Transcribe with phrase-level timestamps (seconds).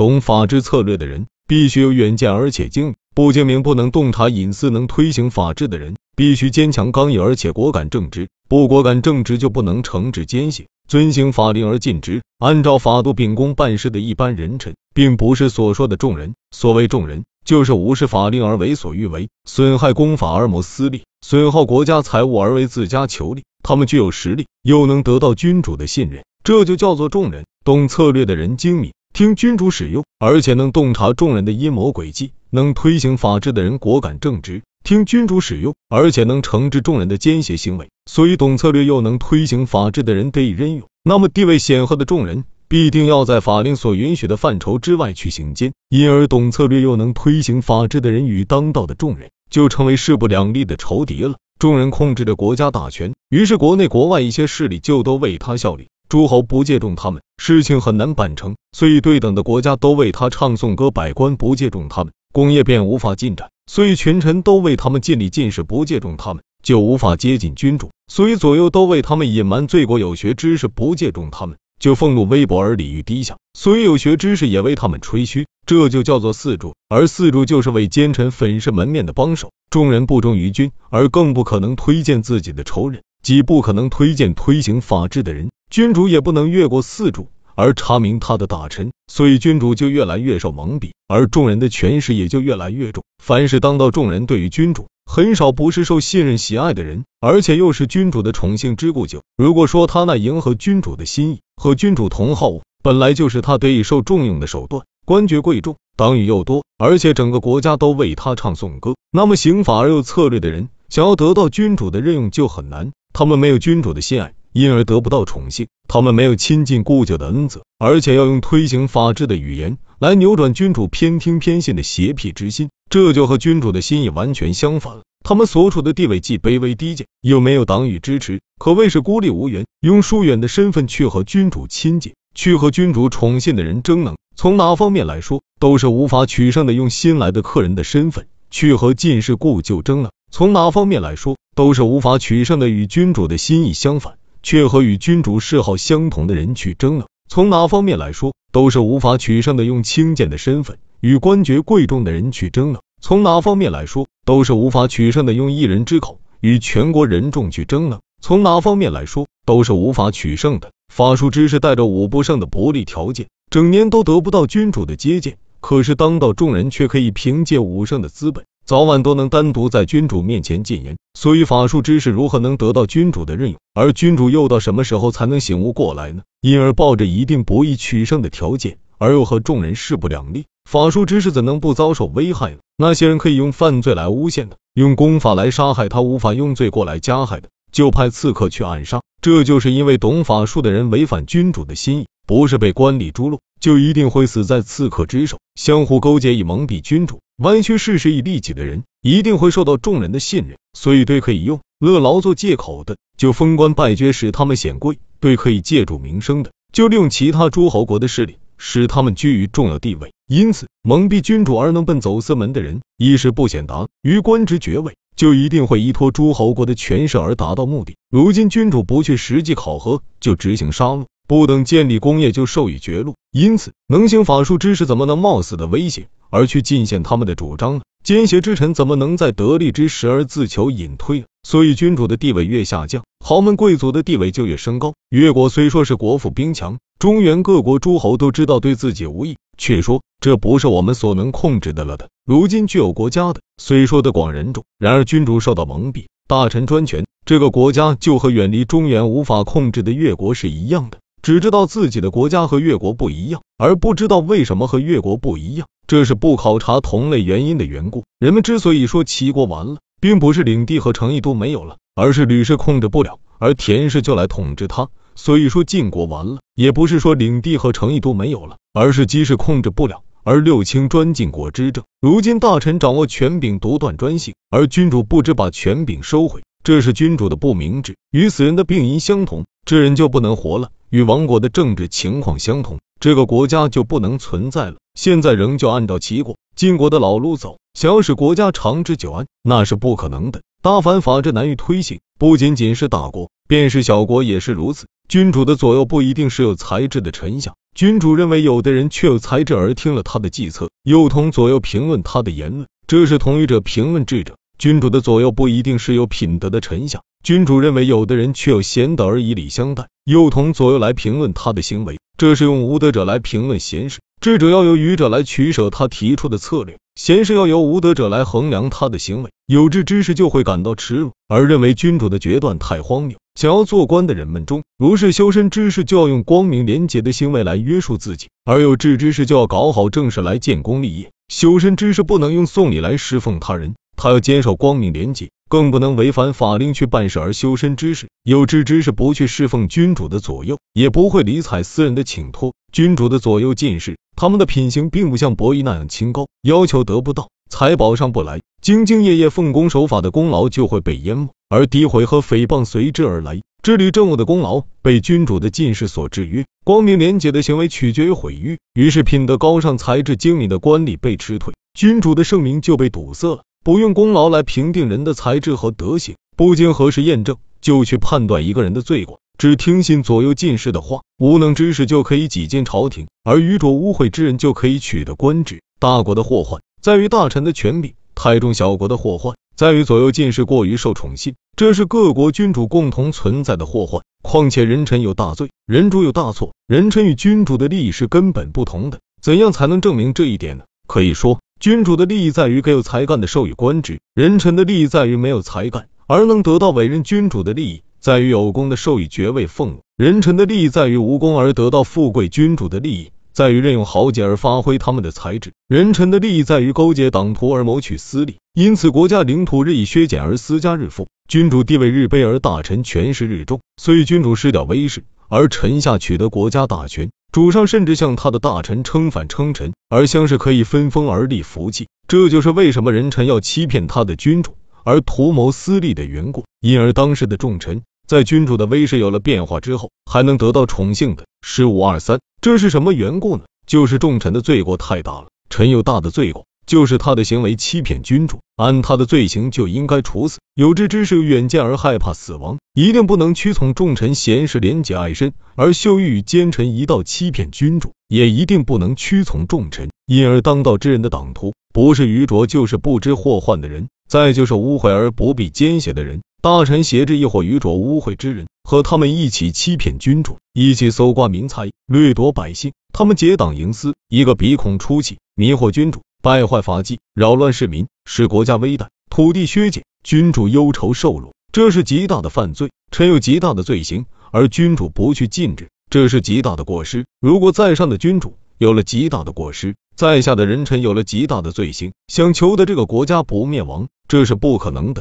[0.00, 16.32] 懂法治策略的人必须有远见而且精明，不精明不能洞察隐私，能推行法治的人必须坚强刚毅而且果敢正直，不果敢正直就不能惩治奸细，遵行法令而尽职，按照法度秉公办事的一般人臣，并不是所说的众人。
[16.50, 23.42] 所谓众人，就是无视法令而为所欲为，损害公法而谋私利，损耗国家财物而为自家求利。
[23.62, 27.44] 他们具有实力，又能得到君主的信任，这就叫做众人。
[27.62, 37.90] 懂策略的人精明，听君主使用，而且能洞察众人的阴谋诡计；能推行法治的人果敢正直，听君主使用，而且能惩治众人的奸邪行为。
[38.10, 40.88] 所以，懂策略又能推行法治的人得以任用。
[41.04, 51.34] 那么，地位显赫的众人必定要在法令所允许的范畴之外去行奸，因而懂策略又能推行法治的人与当道的众人就成为势不两立的仇敌了。
[51.58, 55.88] 众人控制着国家大权，于是国内国外一些势力就都为他效力。
[56.10, 76.74] 诸侯不借重他们，事情很难办成；所以对等的国家都为他唱颂歌，百官不借重他们，工业便无法进展；所以群臣都为他们尽力尽事，不借重他们，就无法接近君主；所以左右都为他们隐瞒罪过，有学知识不借重他们，就俸禄微薄而礼遇低下；所以有学知识也为他们吹嘘，这就叫做四柱。
[76.88, 79.52] 而四柱就是为奸臣粉饰门面的帮手。
[79.70, 93.04] 众人不忠于君，而更不可能推荐自己的仇人，既不可能推荐推行法治的人，君主也不能越过四柱而查明他的大臣，所以君主就越来越受蒙蔽，而众人的权势也就越来越重。
[93.22, 102.50] 凡是当到众人对于君主很少不是受信任喜爱的人，而且又是君主的宠幸之故，就如果说他那迎合君主的心意和君主同好
[102.82, 104.82] 本来就是他得以受重用的手段。
[105.06, 108.94] 官爵贵重，党羽又多，而且整个国家都为他唱颂歌。
[109.12, 112.90] 那么刑法而又策略的人，想要得到君主的任用就很难。
[113.12, 125.02] 他们没有君主的心爱，因而得不到宠幸；他们没有亲近故旧的恩泽，而且要用推行法治的语言来扭转君主偏听偏信的邪僻之心，这就和君主的心意完全相反了。
[125.22, 129.66] 他们所处的地位既卑微低贱，又没有党羽支持，可谓是孤立无援。
[129.80, 134.16] 用疏远的身份去和君主亲近，去和君主宠信的人争能。
[134.34, 136.72] 从哪方面来说，都是无法取胜的。
[136.72, 142.70] 用新来的客人的身份去和近世故旧争能，从哪方面来说，都是无法取胜的。
[142.70, 149.64] 与君主的心意相反，却和与君主嗜好相同的人去争了，从哪方面来说，都是无法取胜的。
[149.64, 155.32] 用轻贱的身份与官爵贵重的人去争了，从哪方面来说，都是无法取胜的。
[155.32, 160.70] 用一人之口与全国人众去争了，从哪方面来说，都是无法取胜的。
[160.92, 163.26] 法术之士带着五不胜的不利条件。
[163.50, 170.96] 整年都得不到君主的接见，可是当到众人却可以凭借武圣的资本，早晚都能单独在君主面前进言。
[171.14, 173.58] 所以法术之士如何能得到君主的任用？
[173.74, 176.22] 而君主又到什么时候才能醒悟过来呢？
[176.40, 182.58] 因而抱着一定不易取胜的条件，而又和众人势不两立，法术之士怎能不遭受危害呢？
[182.76, 189.00] 那些人可以用犯罪来诬陷他，用功法来杀害他，无法用罪过来加害的，就派刺客去暗杀。
[189.20, 192.06] 这就是因为懂法术的人违反君主的心意。
[192.26, 195.38] 不是被官吏诛戮，就一定会死在刺客之手。
[195.56, 200.58] 相互勾结以蒙蔽君主、弯曲事实以利己的人，一定会受到众人的信任。
[200.74, 210.12] 所以，对可以用乐劳做借口的，就封官拜爵，使他们显贵；对可以借助名声的，就利用其他诸侯国的势力，使他们居于重要地位。
[210.28, 217.96] 因此，蒙蔽君主而能奔走私门的人，一是不显达于官职爵位，就一定会依托诸侯国的权势而达到目的。
[218.10, 221.06] 如今君主不去实际考核，就执行杀戮。
[221.26, 227.80] 不等建立功业就授予爵禄，因此能行法术之士怎么能冒死的威胁而去进献他们的主张呢？
[228.02, 231.24] 奸邪之臣怎么能在得利之时而自求隐退？
[231.42, 234.94] 所以君主的地位越下降，豪门贵族的地位就越升高。
[235.10, 242.08] 越国虽说是国富兵强，中原各国诸侯都知道对自己无益，却说这不是我们所能控制的了的。
[242.24, 250.98] 如今具有国家的，虽说的广人众，然而君主受到蒙蔽，大臣专权，这个国家就和远离中原无法控制的越国是一样的。
[251.22, 258.04] 只知道自己的国家和越国不一样，而不知道为什么和越国不一样，这是不考察同类原因的缘故。
[258.20, 264.84] 人们之所以说齐国完了，并不是领地和城邑都没有了，而是吕氏控制不了，而田氏就来统治他；
[265.16, 271.82] 所以说晋国完了，也不是说领地和城邑都没有了，而是姬氏控制不了，而六卿专晋国之政。
[272.00, 277.96] 如今大臣掌握权柄，独断专行，而君主不知把权柄收回，这是君主的不明智。
[278.12, 280.70] 与死人的病因相同，这人就不能活了。
[280.88, 284.76] 与亡国的政治情况相同，这个国家就不能存在了。
[284.94, 290.42] 现在仍旧按照齐国、晋国的老路走，想要使国家长治久安，那是不可能的。
[290.60, 294.86] 大凡法治难于推行，不仅仅是大国，便是小国也是如此。
[295.08, 297.54] 君主的左右不一定是有才智的臣下。
[297.74, 304.36] 君主认为有的人确有才智而听了他的计策，又同左右评论他的言论，这是同一者评论智者。
[304.60, 307.00] 君主的左右不一定是有品德的臣下。
[307.24, 314.00] 君主认为有的人却有贤德而以礼相待，又同左右来评论他的行为，这是用无德者来评论贤士。
[314.20, 319.30] 智者要由愚者来取舍他提出的策略，贤士要由无德者来衡量他的行为。
[319.46, 323.16] 有志之士就会感到耻辱，而认为君主的决断太荒谬。
[323.36, 331.10] 想要做官的人们中，如是修身之士就要用光明廉洁的行为来约束自己，而有志之士就要搞好政事来建功立业。
[331.28, 337.18] 修身之士不能用送礼来侍奉他人，他要坚守光明廉洁，更不能违反法令去办事。
[337.18, 342.54] 而修身之士、有志之士不去侍奉君主的左右，也不会理睬私人的请托。
[342.72, 343.98] 君主的左右进士。
[344.16, 353.42] 他们的品行并不像伯夷那样清高，要求得不到，财宝上不来，兢兢业业奉公守法的功劳就会被淹没，而诋毁和诽谤随之而来。
[353.62, 363.42] 治理政务的功劳被君主的进士所制约，光明廉洁的行为取决于毁誉，于是品德高尚、才智精明的官吏被辞退，君主的圣名就被堵塞了。
[363.62, 369.20] 不用功劳来评定人的才智和德行，不经核实验证就去判断一个人的罪过。
[369.36, 375.60] 只听信左右进士的话，无能之士就可以挤进朝廷，而愚拙污秽之人就可以取得官职。
[375.78, 384.02] 大国的祸患在于大臣的权柄太重，小国的祸患在于左右进士过于受宠信，这是各国君主共同存在的祸患。
[384.22, 389.00] 况且人臣有大罪，人主有大错，人臣与君主的利益是根本不同的。
[389.20, 390.64] 怎样才能证明这一点呢？
[390.86, 397.02] 可以说，君主的利益在于给有才干的授予官职，人臣的利益在于没有才干而能得到委任。
[397.02, 397.82] 君主的利益。
[398.00, 408.38] 在于有功的授予爵位俸禄，人臣的利益在于无功而得到富贵；君主的利益在于任用豪杰而发挥他们的才智，人臣的利益在于勾结党徒而谋取私利。
[408.54, 413.60] 因此，国家领土日益削减而私家日富，君主地位日卑而大臣权势日重。
[413.76, 421.86] 所以，君主失掉威势，而臣下取得国家大权，主上甚至向他的大臣称反称臣，而相是可以分封而立福晋。
[422.08, 426.44] 这就是为什么人臣要欺骗他的君主而图谋私利的缘故。
[426.60, 427.82] 因而，当时的重臣。
[428.08, 433.44] 在君主的威势有了变化之后，还能得到宠幸的十五二三，这是什么缘故呢？
[433.64, 435.28] 就是重臣的罪过太大了。
[435.48, 440.38] 臣有大的罪过，就是他的行为欺骗君主，按他的罪行就应该处死。
[440.54, 456.20] 有志之士有远见而害怕死亡，一定不能屈从重臣贤士廉洁爱身而秀玉与奸臣一道欺骗君主，也一定不能屈从重臣因而当道之人的党徒，不是愚拙就是不知祸患的人，再就是污秽而不必奸邪的人。
[456.42, 462.72] 大臣挟制亦或愚拙污秽之人，和他们一起欺骗君主，一起搜刮民财，掠夺百姓。
[462.92, 472.70] 他们结党营私，一个鼻孔出气，迷惑君主，败坏法纪，扰乱市民，使国家危殆，土地削减，君主忧愁受辱，这是极大的犯罪。
[472.90, 477.06] 臣有极大的罪行，而君主不去禁止，这是极大的过失。
[477.20, 484.98] 如果在上的君主有了极大的过失，在下的人臣有了极大的罪行，想求得这个国家不灭亡，这是不可能的。